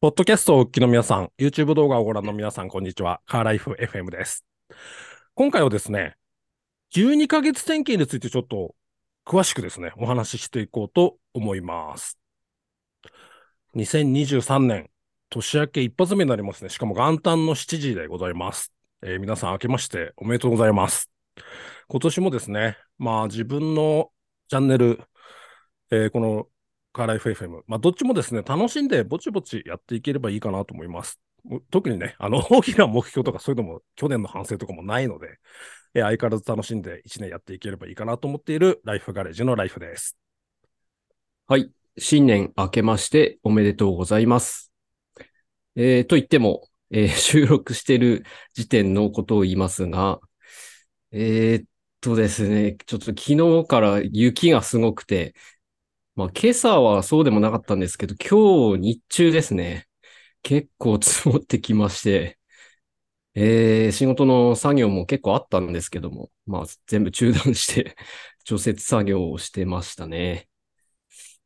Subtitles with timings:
[0.00, 3.20] ポッドキャストをお聞きの皆さん、YouTube 動画をご覧の皆さん、こんにちは。
[3.26, 4.46] カーライフ FM です。
[5.34, 6.16] 今回はですね、
[6.94, 8.74] 12ヶ月天気についてちょっと
[9.26, 12.18] 詳しくですね、お話ししていこうと思います。
[13.74, 14.88] 2023年、
[15.28, 16.70] 年明け一発目になりますね。
[16.70, 18.72] しかも元旦の7時でございます。
[19.02, 21.10] えー皆さん明けましておめでとうございます。
[21.88, 24.10] 今年もですね、まあ自分の
[24.48, 25.02] チャンネル、
[25.90, 26.46] えーこの
[26.92, 27.62] カーライフ FM。
[27.66, 31.20] まあ、どっちもですね、楽しんでぼちぼちやっていければいいかなと思います。
[31.70, 35.38] 特にね、あの、 大きな目標とかそういうのも、去年の反省とかもないので、
[35.94, 40.16] えー相変わらず楽しんで1年やっていければいいかなと思っているライフガレージのライフです。
[41.48, 41.68] はい。
[41.98, 44.72] 新年明けましておめでとうございます。
[45.74, 50.20] えー、と言っても、えー 収録してる時点のことを言いますが、
[51.10, 51.64] えーっ
[52.00, 53.20] とですね、ちょっと昨
[53.62, 55.34] 日から雪がすごくて、
[56.20, 59.86] まあ今朝はそうでもなかったんですけど、今日日中ですね、
[60.42, 62.38] 結構積もってきまして、
[63.34, 67.96] えー仕事の作業も結構あったんですけども、まあ全部中断して
[68.44, 70.48] 除雪作業をしてましたね。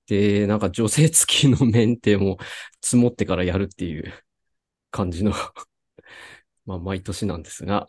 [0.07, 2.39] で、なんか除雪機のメンテも
[2.83, 4.13] 積もってからやるっていう
[4.91, 5.33] 感じの
[6.67, 7.87] まあ毎年なんですが、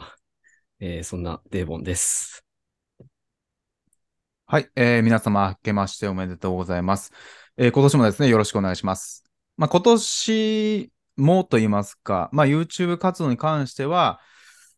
[0.81, 2.44] えーそんなデーボンです。
[4.47, 7.11] はい、えー皆様、明けましておめでとうございます。
[7.57, 9.23] えー今年もですね、よろしくお願いします。
[9.57, 14.19] まあ、今年もと言いますか、まあ、YouTube 活動に関しては、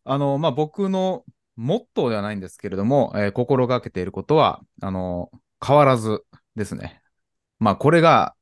[0.04, 1.22] あの、まあ、僕の
[1.56, 5.30] モットーではないんですけれども、えー心がけていることは、あの、
[5.62, 6.24] 変わらず
[6.56, 7.02] ですね。
[7.58, 8.34] まあ、これが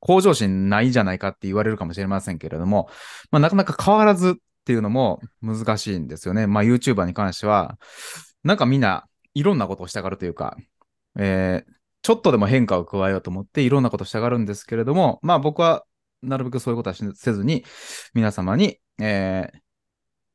[0.00, 2.88] 向上心ないじゃないかって言われるかもしれませんけれども、
[3.30, 6.48] まあ、なかなか変わらずっていうのも難しいんですよね。
[6.48, 7.78] まあ、YouTuber に関しては、
[8.42, 10.56] なんかみんないろんなことをしたがるというか、
[11.18, 11.72] えー
[12.04, 15.84] ちょっとでも変化を加えようと思っていろんなことをしたがるんですけれども、まあ僕は
[16.20, 17.64] なるべくそういうことはしせずに、
[18.12, 19.58] 皆様に、えー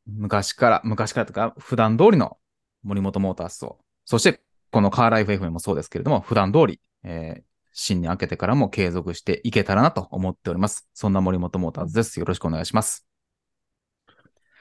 [0.09, 2.37] 昔から、昔からというか、普段通りの
[2.81, 7.47] 森本モータースを、そしてこのカーライフ FM もそうですけれども、普段通り、えー
[7.79, 10.89] 新年明けてからも継続していけたらなと思っております。
[10.95, 12.19] そんな森本モーターズです。
[12.19, 13.05] よろしくお願いします。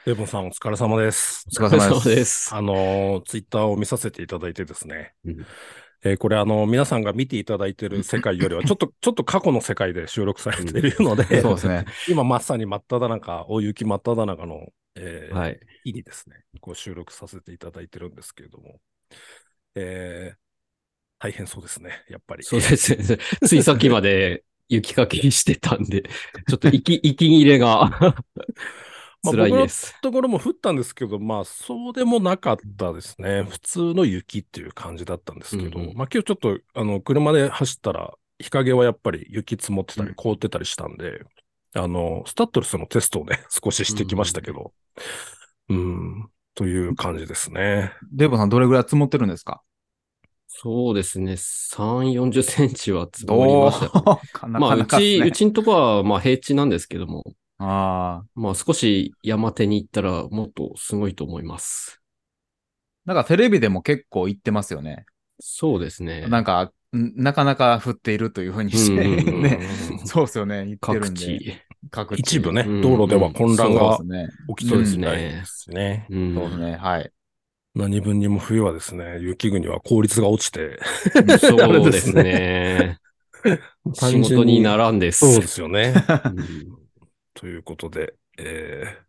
[0.04, 1.46] デーボンさんお疲れ様です。
[1.48, 2.50] お疲れ様です。
[2.54, 5.46] あの、ツイッターを見させていただいてですね、うん
[6.04, 11.84] えーこれあの、皆さんが見ていただいている世界よりは、ちょっと、 ちょっと過去の世界で収録されているので、 そうですね。
[12.08, 15.60] 今まさに真っ只中、大雪真っ只中の、えーはい。
[15.84, 18.80] 日にですね、こう収録させていただいてるんですけれども、
[19.74, 20.36] えー
[21.18, 22.44] 大変そうですね、やっぱり。
[22.44, 23.18] そうですね。
[23.46, 26.02] ついさっきまで雪かきしてたんで、
[26.46, 27.90] ちょっと息、息切れが
[29.22, 29.96] まあ辛いです。
[30.00, 33.42] ところも降ったんですけど、まあ、そうでもなかったですね。
[33.44, 41.20] 普通の雪っていう感じだったんですけど、うんうんまあ今日ちょっと、あの、車で走ったら、日陰はやっぱり雪積もってたりうん凍ってたりしたんで、
[41.74, 44.72] あの、スタッドレスのテストをね、 少ししてきましたけど、
[45.68, 47.92] うん、という感じですね。
[48.12, 49.62] デーボさん、どれぐらい積もってるんですか？
[50.48, 51.32] そうですね。
[51.32, 53.90] 3、40センチは積もりました
[54.38, 54.58] かね。
[54.58, 57.24] まあ、うち、ねうちんとこは、まあ、平地なんですけども、
[57.58, 58.26] ああ。
[58.34, 62.00] まあ、少し山手に行ったら、もっとすごいと思います。
[63.04, 65.06] なんかテレビでも結構言ってますよね。
[65.40, 66.26] そうですね。
[66.28, 69.60] なんか、んなかなか降っているというふうにして、うんうんうんうんね。
[70.04, 70.66] そうですよね。
[70.66, 71.20] 言ってる各んで。
[71.20, 71.56] 地。
[71.90, 72.20] 各地。
[72.20, 73.98] 一部ね、うん道路では混乱が。
[74.56, 76.06] 起きてるみたいですね。
[76.10, 76.76] うんそうですね。
[76.76, 77.12] はい。
[77.74, 80.80] 何分にも冬はですね、雪国は効率が落ちて、
[81.38, 82.98] そうですね。
[83.92, 85.18] 仕事にならんです。
[85.18, 85.94] そうですよね。
[87.36, 89.06] うんということで、えー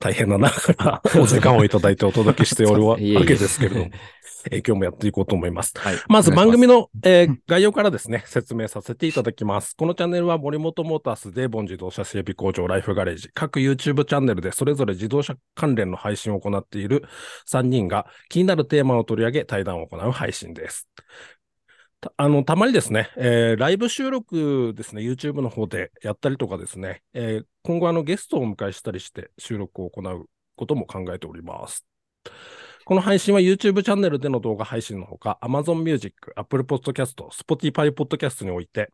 [0.00, 3.90] 大変な中からお時間をいただいてお届けしておる わけですけれども、
[4.50, 5.72] えー今日もやっていこうと思います。
[5.78, 5.96] はい。
[6.08, 9.74] まず番組の、えー概要からですね、説明させていただきます。
[9.76, 17.04] このチャンネルは森本モータース、デーボン自動車整備工場、ライフガレージ、各 YouTube チャンネルでそれぞれ自動車関連の配信を行っている
[17.46, 20.88] 3人が気になるテーマを取り上げ対談を行う配信です。
[22.16, 31.86] あの、たまにですね、えーライブ収録ですね、YouTube の方でやったりとかですね、えー今後あのゲストをお迎えしたりして収録を行うことも考えております。
[32.84, 38.92] この配信は YouTube チャンネルでの動画配信のほか、Amazon Music、Apple Podcast、Spotify Podcast において、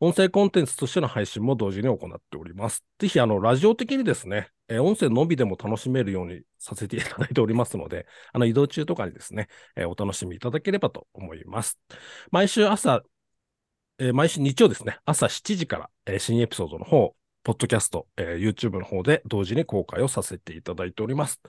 [0.00, 2.82] 音声コンテンツとしての配信も同時に行っております。
[2.98, 11.78] ぜひ、あの、ラジオ的にですね、えー音声のみでも楽しめるようにさせていただいておりますので、あの、移動中とかにですね、えーお楽しみいただければと思います。
[12.30, 13.02] 毎週朝、
[13.98, 17.14] えー毎週日曜ですね、朝7時から、え新エピソードの方、
[17.46, 21.40] ポッドキャスト、えー YouTube の方で同時に公開をさせていただいております。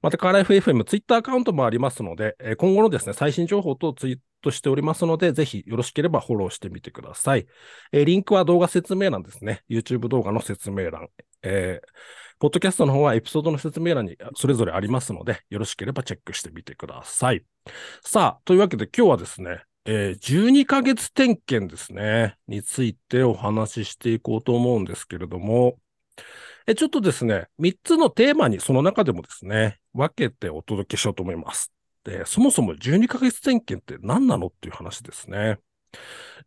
[0.00, 7.46] また、カーライフ FM、Twitter アカウントもありますので、えー今後のですね、最新情報とツイートしておりますので、ぜひよろしければフォローしてみてください。
[7.92, 9.62] えーリンクは動画説明欄ですね。
[9.68, 11.08] YouTube 動画の説明欄。
[11.42, 11.88] えー
[12.38, 17.44] ポッドキャストの方はエピソードの説明欄にそれぞれありますので、よろしければチェックしてみてください。
[18.00, 25.78] さあ、というわけで今日はですね、えー12ヶ月点検ですね、についてお話ししていこうと思うんですけれども、
[26.66, 31.72] えちょっとですね、3つのテーマにその中でもですね、分けてお届けしようと思います。
[32.04, 35.58] で、そもそも12ヶ月点検って何なのっていう話ですね。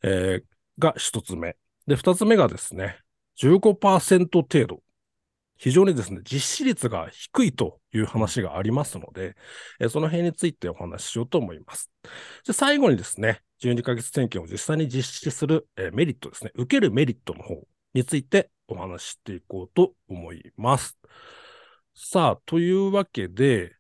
[0.04, 0.44] えー
[0.78, 1.56] が1つ目。
[1.88, 3.00] で、2つ目がですね、
[3.36, 4.82] 15%程度。
[5.58, 9.36] 非常にですね、実施率が低いという話がありますので、
[9.80, 11.92] えーその辺についてお話ししようと思います。
[12.46, 17.62] で最後にですね、12ヶ月点検を実際に実施する、えーメリットですね、受けるメリットの方
[17.94, 20.98] についてお話ししていこうと思います。
[21.94, 23.76] さあ、というわけで、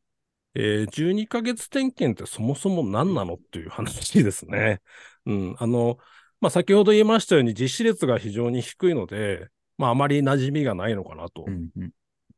[0.53, 4.81] えー12ヶ月点検ってそもそも何なのっていう話ですね。
[5.25, 5.97] うん、あの、
[6.39, 11.45] まあ、先ほど言いましたように実施率が非常に低いので、まあ、あまり馴染みがないのかなと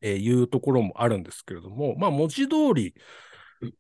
[0.01, 2.93] えーいうところもあるんですけれども、まあ、文字通り、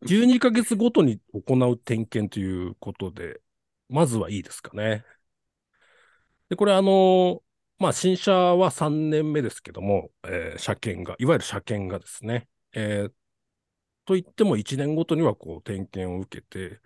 [0.03, 3.39] 12ヶ月ごとに行う点検ということで、
[3.89, 5.05] まずはいいですかね。
[6.49, 7.43] で、これ、あの、
[7.79, 13.13] まあ、新車は3年目ですけども、えー車検が、いわゆる車検がですね、えー
[14.05, 16.79] といっても1年ごとにはこう点検を受けて、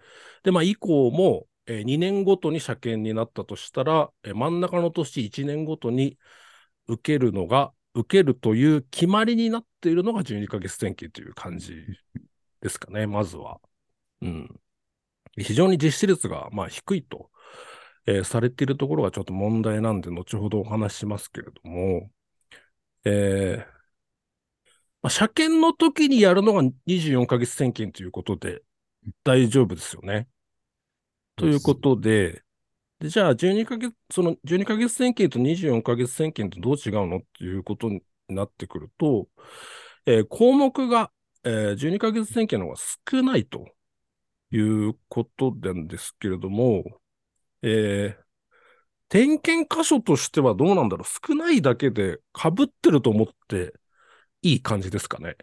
[0.44, 6.18] で、まあ、以降も、え2年ごとに車検になったとしたら、えー真ん中の年1年ごとに
[6.88, 11.76] 受けるのが、受けるという決まりになっているのが12ヶ月点検という感じ
[12.62, 13.60] ですかね、まずは。
[14.22, 14.60] うん。
[15.38, 17.30] 非常に実施率がまあ低いと、
[18.06, 22.10] えーされているところがちょっと問題なんで、後ほどお話ししますけれども、
[23.06, 23.82] えー
[25.02, 28.62] まあ、車検の時にやるのが24ヶ月点検ということで
[29.24, 30.28] 大丈夫ですよね。
[31.36, 32.44] ということで、
[33.02, 39.28] で、じゃあ12ヶ月、その12ヶ月点検と24ヶ月点検とどう違うのっていうことになってくると、
[40.06, 41.12] えー項目が、
[41.44, 42.80] えー12ヶ月点検の方が
[43.22, 43.68] 少ないと
[44.52, 46.86] いうことなんですけれども、
[47.64, 48.24] えー
[49.10, 53.74] 点検箇所としてはどうなんだろう少ないだけで被ってると思って
[54.44, 55.38] いい感じですかね。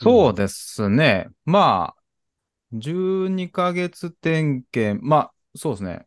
[0.00, 1.28] そうですね。
[1.44, 2.02] まあ、
[2.72, 6.06] 12ヶ月点検、まあ、そうですね。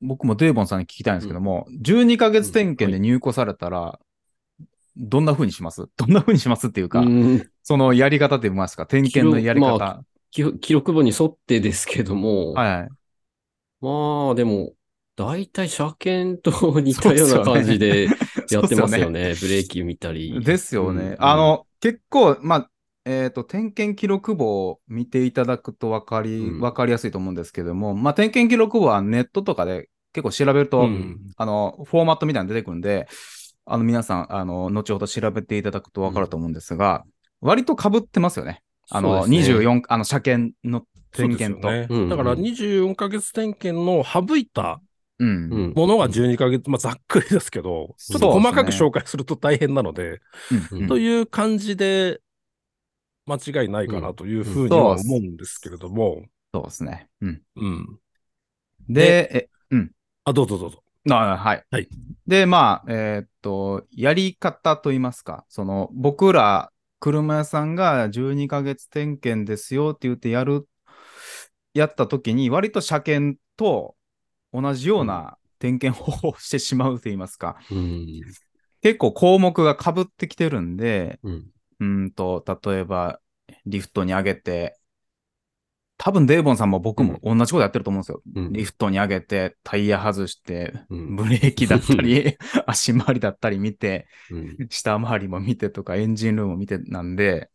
[0.00, 3.98] 僕もデーボンさんに聞きたいんですけども、12ヶ月点検で入庫されたら、
[4.96, 5.88] どんな風にします？
[5.96, 10.04] どんな風にしますっていうか、うんそのやり方って言いますか、点検のやり方。
[10.30, 12.88] 記録ま記記録簿に沿ってですけども、はいはい。
[13.80, 14.72] まあでも、
[15.16, 18.08] 大体車検と似たような感じで
[18.50, 19.34] やってますよね。
[19.40, 20.40] ブレーキ見たり。
[20.42, 21.02] ですよね。
[21.02, 22.70] うんあ、の、結構、まあ、
[23.04, 33.06] えっ、と、点検記録簿を見ていただくと分かり、うんわかりやすいと思うんですけども、まあ、点検記録簿はネットとかで結構調べると、うんあの、フォーマットみたいなの出てくるんで、
[33.66, 37.04] あの、皆さん、あの、後ほど調べていただくと分かると思うんですが、
[37.40, 38.62] 割と被ってますよね。
[38.90, 41.68] あの、ね24、あの、車検の点検と。
[41.68, 42.04] そうですよね。
[42.04, 44.80] うんだから24ヶ月点検の省いた
[45.18, 45.28] うん。
[45.28, 45.30] う
[45.68, 50.20] んものが12ヶ月、まあざっくりですけど、ちょっと細かく紹介すると大変なので、
[50.72, 52.20] うんうんという感じで
[53.26, 57.08] 間違いないかなというふうにうんは思うんですけれども、そうですね。
[57.20, 57.42] うん。
[57.56, 57.98] うん。
[58.88, 59.90] で、え、うん。
[60.24, 60.82] あ、どうぞどうぞ。
[61.10, 61.64] あはい。
[61.70, 61.88] はい
[62.26, 70.66] で、まあ、えーっと、やり方といいますか、その、僕ら、車屋さんが12ヶ月点検ですよって言ってやる、
[71.74, 73.94] やった時に、割と車検と
[74.54, 78.22] 同じような点検方法をしてしまうと言いますか、うん。
[78.80, 81.46] 結構項目が被ってきてるんで、うん。
[81.80, 83.20] うーんと、例えば、
[83.66, 84.78] リフトに上げて、
[85.96, 88.20] 多分デーボンさんも僕も同じことやってると思うんですよ。
[88.34, 97.50] うんリフトに上げて、タイヤ外して、うんブレーキだったり、 足回りだったり見て、うん下回りも見てとか、エンジンルームも見てなんで、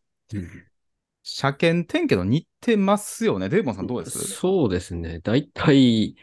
[1.22, 3.48] 車検点検と似てますよね。
[3.50, 4.18] デーボンさんどうです？
[4.26, 5.20] そうですね。
[5.20, 6.16] 大体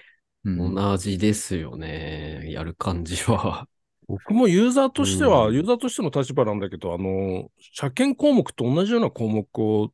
[0.44, 2.52] うん同じですよね。
[2.52, 3.68] やる感じは。
[4.08, 5.56] 僕もユーザーとしては、うん。
[5.56, 9.92] ユーザーとしての立場なんだけど、あの、車検項目と同じような項目を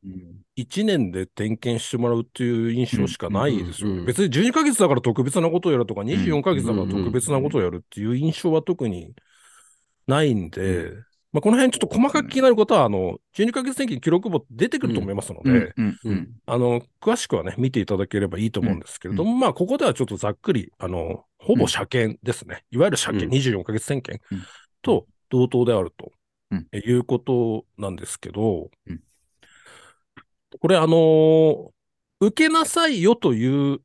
[0.56, 3.88] 1年で点検してもらうっていう印象しかないですよ。
[3.88, 9.14] うんうん別に12ヶ月だから特別なことをやるとか、24ヶ月だから特別なことをやるっていう印象は特に
[10.06, 10.92] ないんで、
[11.34, 15.74] まあ、この辺ちょっと細かく気になることは、あの、12ヶ月点検記録簿出てくると思いますので。
[16.46, 22.62] あの、詳しくはね、見ていただければいいと思うんですけれども、まあ、ここではちょっとざっくり、あの、ほぼ車検ですね。
[22.70, 24.42] いわゆる車検、24ヶ月点検うん。
[24.80, 26.12] と同等であると、
[26.72, 29.00] いうことなんですけど、うん。
[30.60, 31.72] これ、あの、
[32.20, 33.80] 受けなさいよという、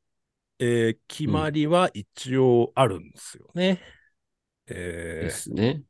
[0.60, 3.80] えー決まりは一応あるんですよね。
[4.68, 5.26] えー。
[5.26, 5.82] ですね。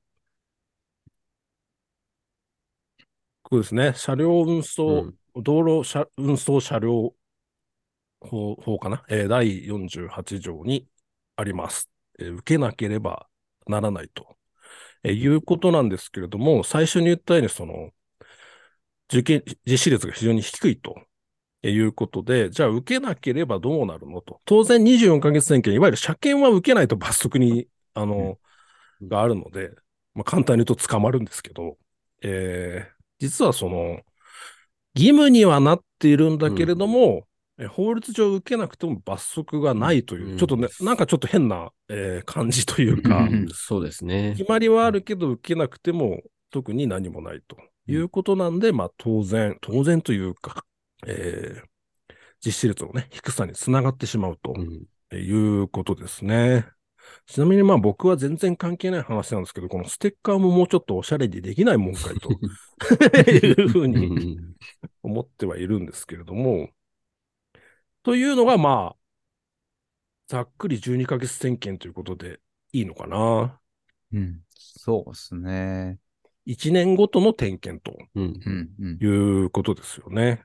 [3.51, 3.93] こうですね。
[3.97, 5.17] 車両運う送、ん。
[5.37, 7.15] 道路車運送車両
[8.21, 10.87] 法法かな、えー第48条に
[11.37, 13.27] あります、えー受けなければ
[13.67, 14.37] ならないと、
[15.05, 17.93] えーいうことなんですけれども、最初に言ったように、その、
[19.13, 20.95] 受験、実施率が非常に低いと
[21.63, 24.41] いうことで、じゃあ受けなければどうなるのと。
[24.45, 28.51] 当然24ヶ月点検、いわゆる車検は受けないと罰則に、あの、うん
[29.03, 29.71] があるので、
[30.15, 31.79] まあ、簡単に言うと捕まるんですけど、
[32.23, 34.01] えー実はその、
[34.95, 37.27] 義務にはなっているんだけれども、
[37.59, 44.35] え法律上受けなくても罰則がないという、うんちょっとね、なんかちょっと変な、えー感じというか、うんうんそうですね。
[44.37, 50.65] 決まりはあるけど受けなくても特に何もないということなんで、まあ当然、当然というか、
[51.07, 51.71] えー
[52.43, 54.87] 実施率のね、低さにつながってしまうとうん。
[55.19, 56.67] いうことですね。
[57.27, 62.31] ちなみにまあ僕は全然関係ない話なんですけど、このステッカーももうちょっとおしゃれにできないもんかいと
[63.31, 64.55] いうふううにん
[65.03, 66.71] 思ってはいるんですけれども、
[68.03, 69.01] というのがまあ、
[70.29, 72.41] ざっくり12ヶ月点検ということで
[72.73, 73.61] いいのかな。
[74.13, 74.43] うん。
[74.55, 75.99] そうですね。
[76.47, 77.99] 1年ごとの点検と。
[79.05, 79.07] い
[79.45, 80.45] うことですよね。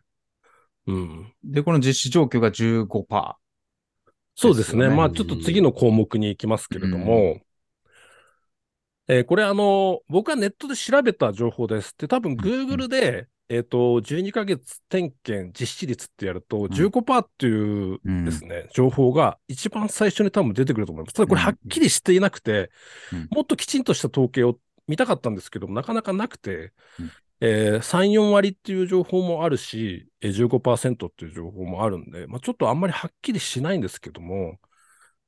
[0.88, 1.34] うん。
[1.43, 3.45] で、この実施状況が15%。
[4.36, 4.89] そうですね。
[4.89, 7.39] まあちょっと次の項目に行きますけれども、
[9.08, 11.96] えーこれあの、僕はネットで調べた情報です。
[11.98, 21.13] で、多分 Google で、えっ、と、12ヶ月点検実施率ってやると15%っていううんですね、情報が一番最初に多分出てくると思います。
[21.13, 22.72] ただこれはっきりしていなくて、
[23.13, 23.27] うん。
[23.30, 27.12] もっときちんとした統計を見たかったんですけども、なかなかなくて、うん
[27.42, 34.60] えー3、4割っていう情報もあるし、えー15%っていう情報もあるんで、まあ、ちょっとあんまりはっきりしないんですけども、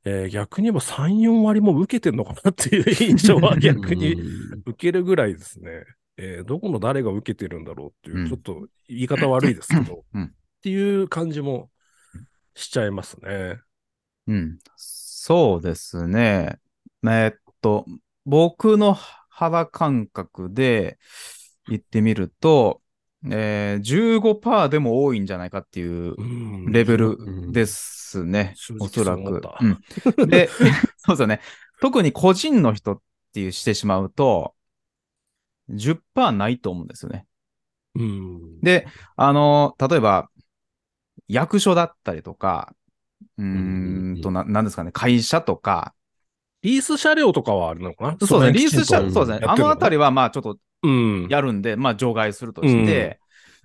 [0.05, 5.83] えー逆に言えば3、4割も受けてんのかなっていう印象は逆にうん受けるぐらいですね。
[6.17, 10.29] えーどこの誰が受けてるんだろうっていう、うんちょっと言い方悪いですけど、うんっ
[10.61, 11.69] ていう感じも
[12.55, 13.59] しちゃいますね。
[14.27, 14.57] うん。
[14.75, 16.57] そうですね。
[17.03, 17.85] えーっと、
[18.25, 18.97] 僕の
[19.29, 20.97] 肌感覚で
[21.69, 22.81] 言ってみると、
[23.29, 28.53] えー、15%でも多いんじゃないかっていううんレベうんルですね。
[28.55, 30.47] 正直おそらくそうん、で、
[30.97, 31.41] そうですよね。
[31.81, 33.01] 特に個人の人っ
[33.33, 34.53] ていうしてしまうと、
[35.69, 37.25] 10%ないと思うんですよね。
[37.95, 38.61] うん。
[38.61, 40.29] で、あの、例えば、
[41.27, 42.73] 役所だったりとか、
[43.37, 45.93] うーんと、な、なんですかね、会社とか、
[46.61, 48.17] リース車両とかはあれなのかな？
[48.25, 50.57] そうですね、リース車、うんそうですね、あのあたり、りはまあちょっとうん。
[51.29, 53.19] やるんで、まあ除外するとして、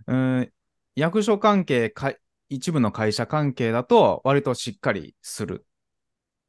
[0.07, 0.53] うん、
[0.95, 2.13] 役所関係か、
[2.49, 5.65] 一部の会社関係だと、割としっかりする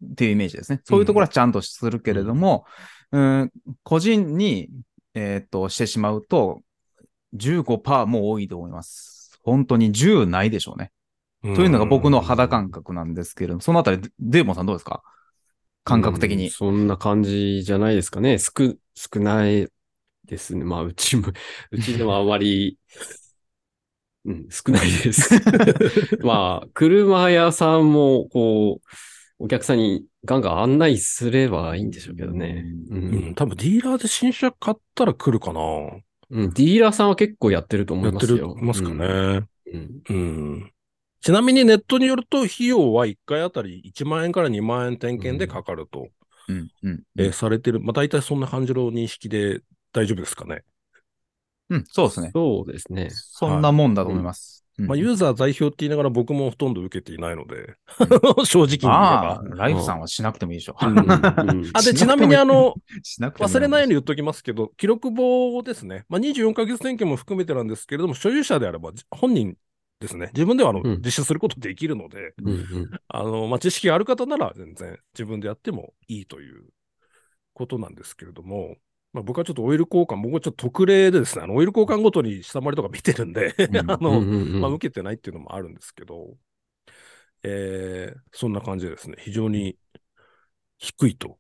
[0.03, 0.81] っていうイメージですね。
[0.83, 2.65] そういうところはちゃんとするけれども、
[3.11, 3.51] うん、
[3.83, 4.69] 個人に、
[5.13, 6.61] えーっと、してしまうと、
[7.35, 9.39] 15%も多いと思います。
[9.43, 10.91] 本当に10ないでしょうね。
[11.55, 15.03] というのが僕の肌感覚なんですけれども、そのあたり、デデーモンさんどうですか？
[15.83, 16.49] 感覚的うんに。
[16.49, 18.37] そんな感じじゃないですかね。
[18.39, 18.51] 少、
[18.95, 19.67] 少ない
[20.25, 20.63] ですね。
[20.63, 21.27] まあ、うちも、
[21.71, 22.77] うちでもあまり、
[24.25, 25.33] うん、少ないです。
[26.23, 28.87] まあ、車屋さんも、こう、
[29.39, 32.63] お客さんにガンガン案内すればいいんでしょうけどね。
[32.89, 32.95] う。
[32.95, 35.61] うんん、多分ディーラーで新車買ったら来るかな。
[36.29, 38.55] うん、ディーラーさんは結構やってると思やってるいますよ。
[38.55, 39.45] ますかね。
[39.73, 40.01] うん。
[40.09, 40.71] うん。
[41.21, 46.07] ちなみにネットによると、費用は1回あたり1万円から2万円点検でかかると、
[46.47, 47.03] うん、うん。
[47.17, 47.79] えーされてる。
[47.81, 49.61] まあ大体そんな感じの認識で
[49.93, 50.63] 大丈夫ですかね？
[51.69, 52.31] うん、そうですね。
[52.33, 53.09] そうですね。
[53.11, 54.59] そんなもんだと思います。
[54.59, 57.75] うんまあユーザー代表って言いながら僕もほとんど受けていないので、
[58.43, 60.75] 正直に言えああば。、ライフさんはしなくてもいいでしょ。
[60.81, 61.11] うんうん
[61.73, 62.73] あ、で、しちなみにあの、
[63.19, 66.05] 忘れないように言っときますけど、記録簿ですね。
[66.09, 69.55] まあ、24ヶ月点検も含めてなんですけれども、所有者であればじ本人
[69.99, 70.31] ですね。
[70.33, 76.65] 自分ではあの、うん実施することできるので、うんうんあの、まあ、知識がある方なら全然自分でやってもいいという
[77.53, 78.75] ことなんですけれども、
[79.13, 86.35] まあ、僕はちょっとオイル交換、僕はちょっと特例でですね、あの、オイル交換ごとに下回りとか見てるんで、うん あの、うんうんうんまあ、受けてないっていうのもあるんですけど、
[87.43, 89.77] えーそんな感じでですね、非常に
[90.79, 91.37] 低いと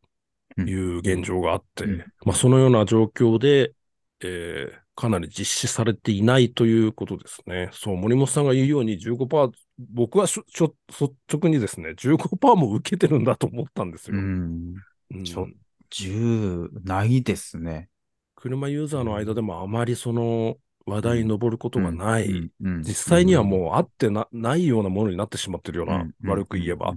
[0.57, 3.73] いう現状があって、うんまあ、そのような状況で、
[4.21, 7.69] えーかなり実施されていないということですね。
[7.73, 9.57] そう、森本さんが言うように15%、
[9.91, 14.17] 僕はしょしょ率直にですね、15%も受けてるんだと思ったんですよ。
[14.17, 14.75] うん。
[15.15, 15.47] うんちょ
[15.93, 17.89] 10ないですね。
[18.35, 26.93] 車ユーザーの間でもあまりその話題に上ることがない、実際にはもうあってなないようなものになってしまってるような、うん悪く言えば、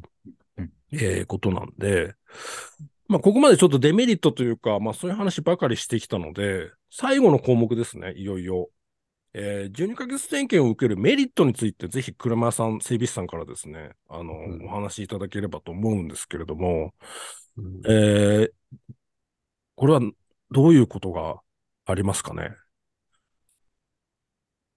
[0.93, 2.15] えーことなんで、
[3.09, 8.69] まあ、ここまでちょっとデメリットというか、まあ、そういう話ばかりしてきたので、最後の項目ですね、いよいよ。
[9.35, 14.65] えー12ヶ月点検を受けるメリットについて、ぜひ車屋さん、整備士さんからですね、あの、うん。
[14.65, 16.95] お話しいただければと思うんですけれども、
[17.57, 18.53] うんえー
[19.75, 20.01] これは
[20.51, 21.41] どういうことが
[21.85, 22.57] ありますかね？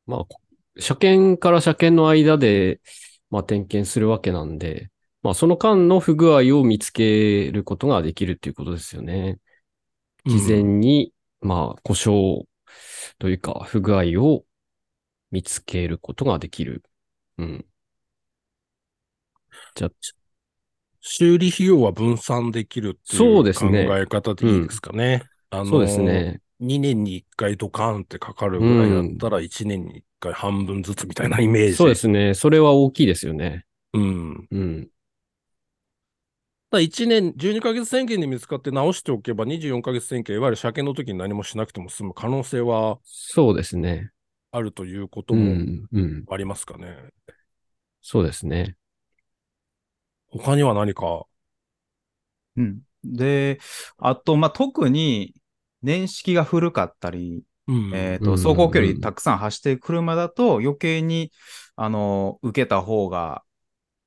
[0.06, 0.42] まあ、こ
[0.78, 2.82] 車検から車検の間で、
[3.30, 9.40] まあ、点検するわけなんで、まあ、その間の不具合を見つけることができるっていうことですよね。
[10.26, 12.46] 事前に、まあ、故障
[13.20, 14.44] というか、不具合を
[15.32, 16.84] 見つけることができる。
[17.38, 17.66] うん。
[19.76, 19.92] じゃあ、
[21.02, 25.24] 修理費用は分散できるっていそうう考ですねえ方でいいですかね。
[25.50, 26.42] あのそうですね。
[26.60, 31.78] 2年に1回ドカーンってかかるぐらいだったら1年に1回半分ずつみたいなイメージ。
[31.78, 32.34] そうですね。
[32.34, 33.66] それは大きいですよね。
[33.94, 34.50] うん。
[34.52, 34.90] うん。
[36.72, 44.12] だ1年、12ヶ月宣言で見つかって直しておけば24ヶ月宣言、いわゆる車検の時に何もしなくても済む可能性はそうですね。
[44.52, 45.88] あるということうもん。
[45.92, 46.26] うん。
[46.30, 47.12] ありますかね。
[48.02, 48.76] そうですね。
[50.32, 51.26] 他には何か？
[52.58, 52.80] うん。
[53.04, 53.60] で、
[53.98, 55.34] あと、まあ、特に
[55.82, 57.92] 年式が古かったり、うん。
[57.94, 61.32] えっ、と、うん走行距離たくさん走っている車だと余計に、
[61.76, 63.44] あの、受けた方が、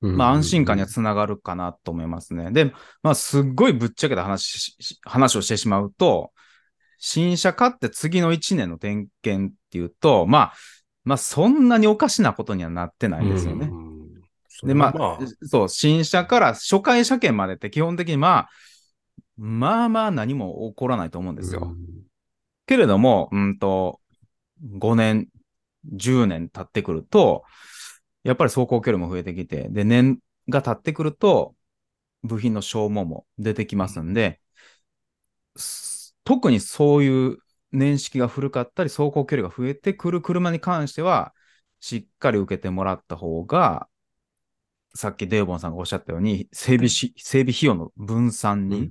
[0.01, 2.51] まあ、安心感にはつながるかなと思いますね。
[2.51, 6.33] で、まあ、すっごいぶっちゃけた話話をしてしまうと、
[6.99, 10.53] 新車買って次の1年の点検っていうと、まあ、
[11.05, 13.69] まあ、そんなにおかしなことにはなってないですよね。
[13.71, 13.92] うん
[14.65, 18.49] で、まあ、それはそう、新車から初回車検までって基本的にまあ、
[19.37, 21.75] まあまあ何も起こらないと思うんですよ。
[22.67, 24.01] けれども、うんと、
[24.79, 25.29] 5年、
[25.85, 27.45] 10年経ってくると、
[28.23, 30.19] やっぱり走行距離も増えてきて、で、年
[30.49, 31.55] が経ってくると、
[32.23, 34.41] 部品の消耗も出てきますんで、
[35.57, 37.39] す特にそういう
[37.73, 41.35] 年式が古かったり、走行距離が増えてくる車に関しては、
[41.81, 43.89] しっかり受けてもらった方が、
[44.95, 48.91] さっきデーボンさんがおっしゃったように、整備し、整備費用の分散に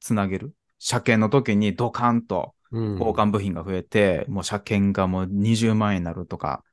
[0.00, 0.54] つなげる。
[0.78, 2.92] 車検の時にドカンとうん。
[2.92, 6.64] 交換部品が増えて、もう車検がもう20万円になるとか、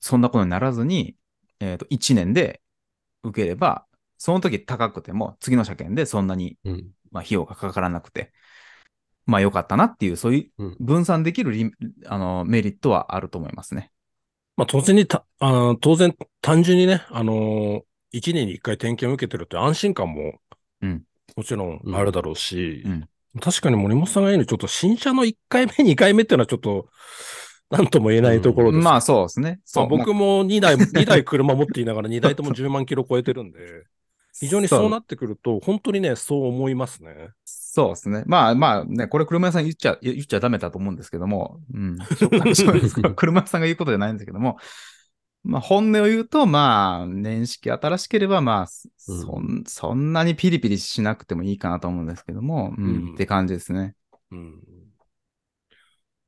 [0.00, 1.16] そんなことにならずに、
[1.60, 2.62] えっ、と、1年で
[3.22, 6.90] 受ければ、その時高くても、次の車検でそんなに、うん。
[7.10, 8.32] まあ、費用がかからなくて、
[9.26, 10.76] まあ、良かったなっていう、そういううん。
[10.78, 11.72] 分散できるリ
[12.06, 13.90] あのメリットはあると思いますね。
[14.56, 20.40] まあ、当然にた、あの当然、単純にね、あのー、1年に1回点検を受けてるって安心感も、
[20.82, 21.02] うん。
[21.36, 23.08] もちろんあるだろうし、うん。
[23.40, 26.88] 確かに森本さんが言うように、ちょっと新車の1回目、2回目っていうのはちょっと、
[27.70, 28.84] なんとも言えないところです。
[28.84, 29.50] まあ、そうですね。
[29.50, 29.84] まそう。
[29.84, 33.58] あ僕も2台、 2台車持っていながら2台とも10万キロ超えてるんで、
[34.40, 37.30] 非常にそうなってくると、本当にね、そう思いますね。
[37.44, 38.24] そうですね。
[38.26, 41.98] まあまあね、これ車屋さん言っちゃ、言っちゃダメだと思うんですけども、うん。
[43.16, 44.58] 車屋さんが言うことじゃないんですけども、
[45.44, 53.94] まあ本音を言うと、まあ、年式新しければ、まあ、そん、そんなにピリピリしなくてもいいかなと思うんですけども、うん、うんって感じですね。
[54.30, 54.62] うん。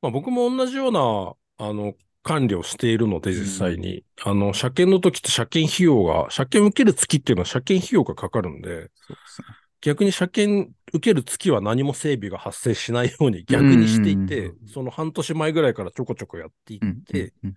[0.02, 1.34] まあ僕も同じような、
[1.66, 1.94] あの、
[2.26, 4.04] 管理をしているので、実際に。
[4.24, 8.88] あの、車検の時って車検費用が、車検受ける月っていうのは車検費用がかかるんで、で
[9.24, 9.48] すね。
[9.80, 14.26] 逆に車検受ける月は何も整備が発生しないように逆にしていうんうん。
[14.26, 17.54] て、その半年前ぐらいからちょこちょこやっていうんって、うん。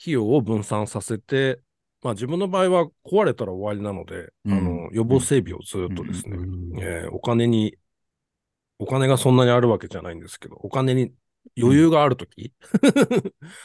[0.00, 1.60] 費用を分散させて、
[2.02, 4.52] まあ自分の場合は壊れたら終わりなので、うん。
[4.52, 6.80] あの、予防整備をずっとですね、うん。
[6.80, 7.76] えーお金に、
[8.80, 11.12] お金がそんなにあるわけじゃないんですけど、お金に
[11.58, 12.52] 余裕があるとき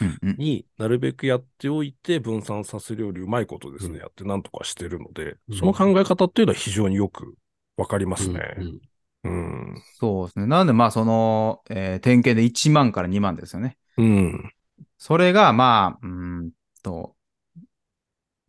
[0.01, 7.35] うんうんになるべくやっておいて分散させるよりうまいことですね、うんやってなんとかしてるので、うんその考え方っていうのは非常によく
[7.75, 8.39] わかりますね。
[8.57, 8.81] うん
[9.23, 9.81] うん。
[9.99, 10.45] そうですね。
[10.45, 13.77] なので、まあ、その、えー点検で1万から2万ですよね。
[13.97, 14.51] うん。
[14.97, 16.09] それが、まあ、うー
[16.47, 16.51] ん
[16.83, 17.15] と、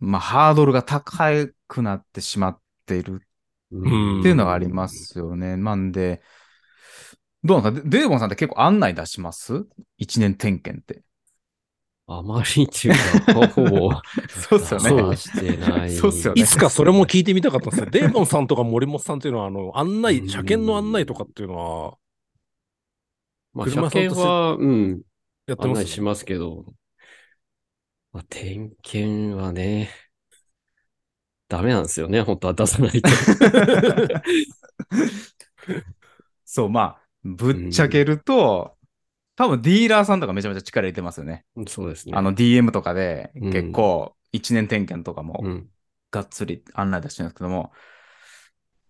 [0.01, 1.27] まあ、ハードルが高
[1.67, 3.23] くなってしまっている
[3.71, 4.89] うんっていうのがありま。
[4.89, 5.57] すよね。
[5.57, 6.23] なんで、
[7.49, 7.91] どうなんですか？
[7.91, 9.67] デデーボンさんって結構案内出します？
[9.97, 11.03] 一年点検って。
[12.11, 12.95] あまりっていう
[13.27, 13.91] か、ほぼ、
[14.49, 14.89] そうっすよね。
[14.89, 15.91] そうしてない。
[15.91, 17.87] そうっすよねいつかそれも聞いてみたかったんですよ。
[17.91, 21.99] デーモンさんとか森本さんっていうのは、あの、案内、うん車検の案内とかっていうのは、
[23.53, 25.03] まあ、車検は、うん、
[25.47, 26.73] やってます案内しますけど、
[28.13, 29.91] まあ、点検はね、
[31.49, 33.11] ダメなんですよね、本当は出さないと。
[36.47, 38.77] そう、まあ、ぶっちゃけると、
[39.37, 41.45] 多分ディーラーさんとかめちゃめちゃ力入れてますよね。
[41.67, 42.17] そうですね。
[42.17, 45.69] あの DM とかでうん結構1年点検とかもうん。
[46.11, 47.73] がっつり案内出してるんですけども、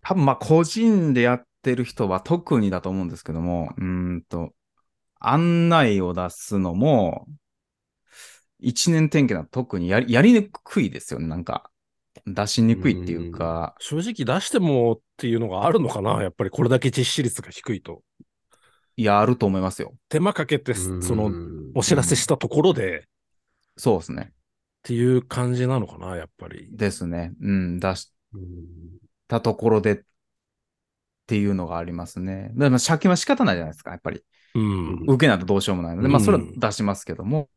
[0.03, 3.85] 多分まあ個人でやってる人は特にだと思うんですけども、うー
[4.17, 4.53] んと、
[5.21, 7.27] 案内を出すのも、
[8.61, 11.71] 1年点検は特にやりやりにくいですよね、なんか。
[12.27, 18.03] 出しにくいっていうか、正直出してもっていうのがあるのかなやっぱりこれだけ実施率が低いと。
[18.97, 19.95] いや、あると思いますよ。
[20.09, 21.31] 手間かけて、うんその、
[21.75, 23.03] お知らせしたところで、っ
[23.77, 24.33] そうですね。
[24.83, 26.69] ていう感じなのかなやっぱり。
[26.73, 27.33] ですね。
[27.41, 28.45] うん、出しうん
[29.29, 30.01] たところでっ
[31.27, 32.51] ていうのがありますね。
[32.55, 34.25] でも、借金は仕方ないじゃないですか、やっぱり。
[34.55, 35.05] うん。
[35.07, 37.51] 受けないとどうしようもないので、まあ、うんそれは出しますけども、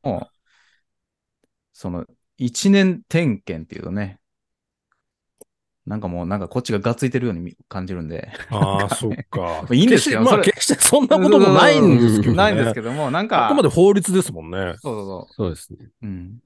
[1.74, 2.06] その、
[2.38, 4.20] 一年点検っていうとね、
[5.92, 9.66] なんかもう、なんかこっちががっついてるように感じるんで、ああ、そっか。
[9.74, 12.38] いいんですけど決してまあ、決してそんなこともないんですけどね。
[12.38, 14.76] ないんですけども、なんか、あくまで法律ですもんね。
[14.78, 15.80] そうそうそそうですね。
[16.02, 16.06] う。
[16.06, 16.40] うん。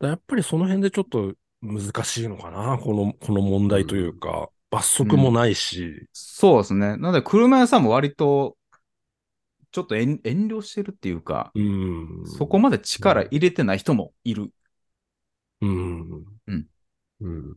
[0.00, 6.06] やっぱりその辺でちょっと難しいのかなこの、この問題というか、罰則もないし。
[6.12, 6.90] そうですね。
[6.90, 8.56] なので、車屋さんも割と、
[9.72, 12.22] ちょっと遠遠慮してるっていうか、うん。
[12.26, 14.52] そこまで力入れてない人もいる。
[15.62, 16.24] うん。
[16.46, 17.56] うん。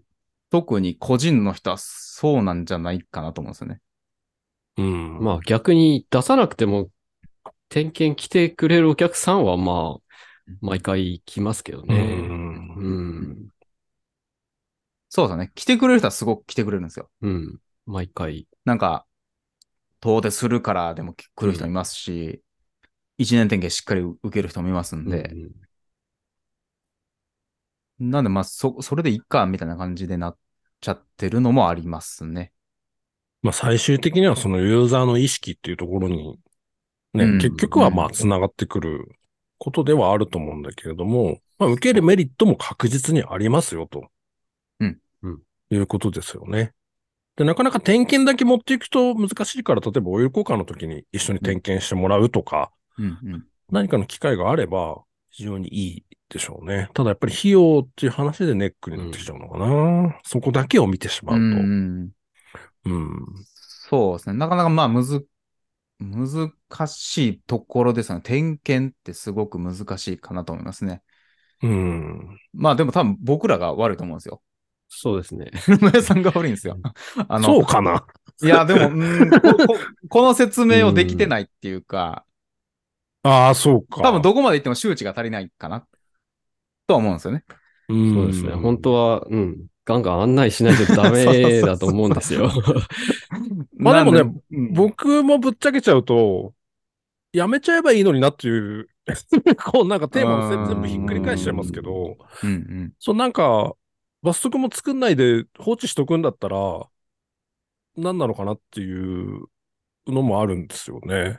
[0.56, 3.82] 特に個人の人はそうなんじゃないかなと思うんですよね。
[4.78, 5.20] うん。
[5.22, 6.90] まあ逆に出さなくても、
[7.68, 11.94] 点検来てくれるお客さんはまあ、毎回来ますけどうね。
[11.94, 12.76] ん。
[12.78, 13.50] うん。
[15.10, 15.52] そうですね。
[15.56, 17.10] 来てくれる人はすごく来てくれるんですよ。
[17.22, 17.60] うん。
[17.86, 18.48] 毎回。
[18.64, 19.06] なんか、
[20.00, 22.42] 遠出するからでも来る人もいますし、
[23.18, 25.52] 一年点検しっかり受ける人もいますんで、うん
[28.00, 30.38] なんでまあ、そ、それでいっか、みたいな感じでなっ
[30.86, 32.52] ちゃってるのもありますね。
[33.42, 36.40] まあ最終的にはそのユーザーの意識っていうところに、
[37.14, 39.08] ね、うん結局はまあ繋がってくる
[39.58, 44.10] ことではあると思うんだけれども、まあ受けるメリットも確実にありますよと。
[44.80, 45.40] うんうん
[45.72, 46.74] いうことですよね。
[47.38, 53.46] で、なかなか点検だけ持っていくと難しいから、例えばオイル交換の時に一緒に点検してもらうとか、うんうん。
[53.72, 55.02] 何かの機会があれば
[55.36, 56.90] 非常にいいでしょうね。
[56.94, 60.18] ただやっぱり費用っていう話でネックになってきちゃうのかな。
[60.24, 61.42] そこだけを見てしまうと。
[61.42, 62.12] うん
[62.86, 62.94] うん。
[62.94, 63.26] うん
[63.88, 64.38] そうですね。
[64.38, 65.28] なかなかまあ、むず、
[66.00, 66.52] 難
[66.88, 68.22] しいところですよね。
[68.22, 71.02] 点検ってすごく難しいかなと思いますね。
[71.62, 72.40] うん。
[72.54, 74.42] まあでも多分僕らが悪いと思うんですよ。
[74.88, 75.52] そうですね。
[75.66, 76.78] 車屋さんが悪いんですよ。
[77.28, 78.06] あの、そうかな
[78.42, 82.26] いや、でも、うんこ ここの説明をできてないっていうか、
[83.26, 84.02] ああ、そうか。
[84.02, 85.88] 多分どこまで行っても周知が足りないかな、
[86.88, 87.44] とは思うんですよね。
[87.90, 88.52] うんそうですね。
[88.52, 89.68] 本当は、うん。
[89.86, 91.26] ガンガン案内しないとダメ
[91.62, 92.50] だと思うんですよ。
[93.78, 96.54] まあでもねうん僕もぶっちゃけちゃうと、
[97.34, 98.90] やめちゃえばいいのになっていう、
[99.64, 102.94] こうなんかテーマを全全部ひっくり返しちゃいますけど、うんうん。
[102.98, 103.76] そうなんか、
[104.24, 106.58] 罰則も作んないで放置しとくんだったら、
[107.96, 109.46] 何なのかなっていう
[110.08, 111.38] のもあるんですよね。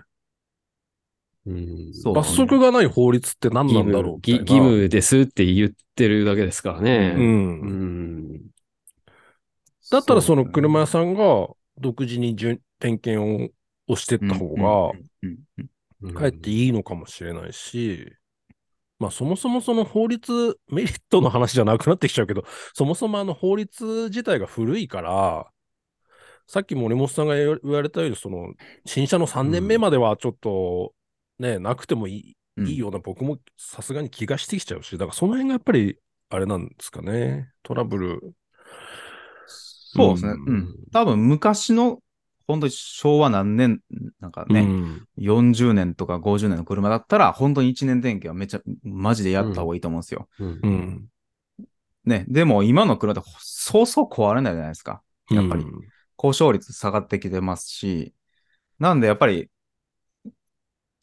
[1.46, 7.14] うんそう罰則がない法律って何義なんだろう義義務ですって言ってるだけですからね。
[7.16, 7.20] う。
[7.20, 7.50] うん
[8.34, 8.40] ん。
[9.90, 13.48] だったらそのう車屋さんが独自に順点検を
[13.88, 18.12] 押してった方が、かえっていいのかもしれないし、
[18.98, 25.46] まあそもそもその法律、メリットの話じゃなくなってきちゃうけど、そもそもあの法律自体が古いから、
[26.48, 28.54] さっき森本さんが言わ言われたように、その、
[28.86, 30.92] 新車の3年目まではちょっと、
[31.38, 35.98] ね、なくてもいい,、うんいいような僕もさすがに気がしてきちゃうし、だからその辺がやっぱり、
[36.30, 37.52] あれなんですかね。
[37.62, 38.20] トラブル。
[39.46, 40.32] そうですね。
[40.32, 40.74] ううんん。
[40.92, 42.00] 多分昔の、
[42.46, 43.80] 本当に昭和何年、
[44.20, 50.28] なんかね、うん40年とか50年の車だったら、本当に1年点検はめっちゃ、マジでやった方がいいと思うんですよ。
[50.38, 51.06] うんうん。
[52.04, 52.24] ね。
[52.28, 55.02] でも今の車ってそうそう壊れないじゃないですか。
[55.30, 55.72] やっぱりうん
[56.16, 58.14] 故障率下がってきてますし、
[58.78, 59.50] なんでやっぱり、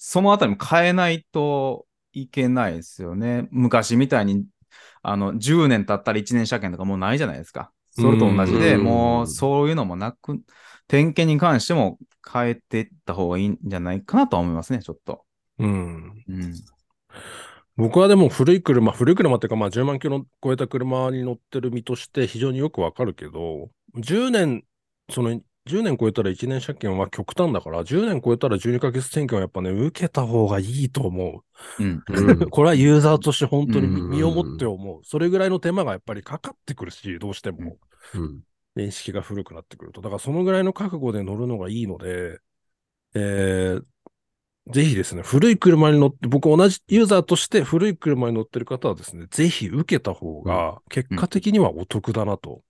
[0.05, 3.47] そのあたりも変えないといけないですよね。
[3.51, 4.43] 昔みたいに、
[5.01, 7.71] あの、10年経ったら1年車検とかもうないじゃないですか。
[7.91, 10.41] それと同じで、うんもうそういうのもなく、
[10.89, 15.23] 点検に関しても変えていった方がいいんじゃないかなとは思いますね、ちょっと。
[15.59, 16.25] うん。
[16.27, 16.53] うん。
[17.77, 24.63] 僕はでも古い車、古い車っていうか、まあ10万キロ超えた車に乗ってる身として非常によくわかるけど、10年、
[25.09, 31.43] その10年超えたら1年車検は極端だから、10年超えたら12ヶ月点検はやっぱね、受けた方がいいと思
[31.77, 32.03] うん。
[32.07, 32.49] うん う。
[32.49, 35.01] これはユーザーとして本当に身をもって思う。
[35.03, 37.77] それぐらいの手間がやっぱりかかってくるし、どうしても。
[38.13, 38.43] うん
[38.75, 40.01] 認識が古くなってくると。
[40.01, 42.39] だからそのぐらいの覚悟で乗るのがいいので、
[43.13, 43.83] えー
[44.71, 52.61] ぜひですね、古い車に乗って、僕同じユーザーとして古い車に乗ってる方はですね、ぜひ受けた方が結果的にはお得だなと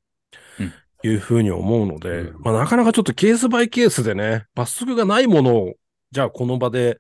[0.60, 5.74] うんいうふうに思うので、うんまあなかなかちょっとケースバイケースでね、罰則がないものを、
[6.12, 7.00] じゃあこの場で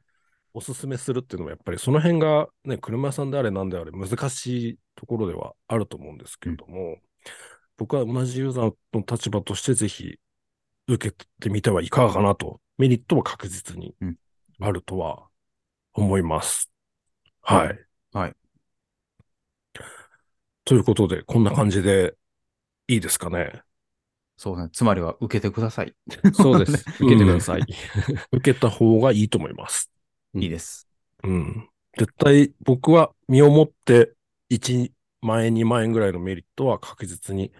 [0.53, 6.97] おすすめするっていうのはやっぱりその辺がね、車屋さんであれなんであれ難しいところではあると思うんですけれども、
[7.77, 10.17] 僕は同じユーザーの立場としてぜひ
[10.87, 14.15] 受けてみてはいかがかなと、メリットは確実にうん
[14.59, 15.27] あるとは
[15.93, 16.71] 思います。
[17.41, 17.79] はい。
[18.13, 18.33] はい。
[20.63, 22.15] ということで、こんな感じで
[22.87, 23.61] いいですかね。
[24.43, 24.67] そうね。
[24.73, 25.95] つまりは受けてください。
[26.33, 26.83] そうです。
[26.99, 27.61] 受けてください。
[28.33, 29.89] 受けた方がいいと思います。
[30.33, 30.85] うんいいです。
[31.23, 31.69] うん。
[31.97, 34.11] 絶対僕は身をもって
[34.49, 37.53] 1万円、2万円ぐらいのメリットは確実に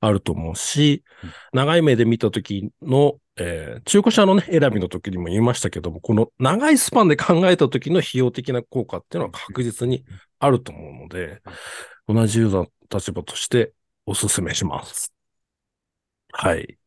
[0.00, 10.04] あると思うし、うん長い目で見た時の、えー中古車のね、選びの時にも言いましたけども、この長いスパンで考えた時の費用的な効果っていうのは確実に
[10.40, 11.40] あると思うので、
[12.08, 13.72] 同じユーザーの立場として
[14.06, 15.15] お勧めします。
[16.38, 16.78] はい。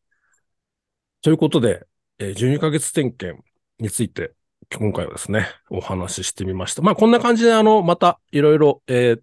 [1.22, 1.86] ということで、
[2.18, 3.42] えー12ヶ月点検
[3.78, 4.32] について
[4.74, 6.82] 今回はですね、お話ししてみました。
[6.82, 9.20] まあ、こんな感じで、あの、また、いろいろ、えー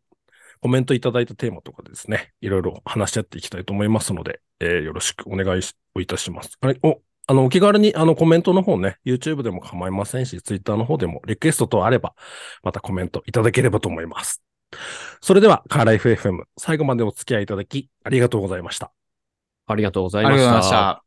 [0.59, 5.61] コメントいただいたテーマとかですね、いろいろ話し合っていきたいと思いますので、えーよろしくお願い
[5.93, 6.57] をいたします。
[6.59, 12.15] はい、お、あの、お気軽に、あの、コメントの方ね、YouTube でも構いませんし、Twitter の方でも、リクエスト等あれば、
[12.63, 14.41] またコメントいただければと思います。
[15.21, 18.91] それでは、カーライフ FM、最後までお付き合いいただき、ありがとうございました。
[19.67, 20.69] ありがとうございまし。
[20.69, 21.06] た。